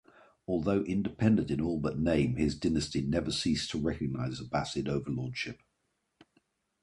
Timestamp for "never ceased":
3.03-3.69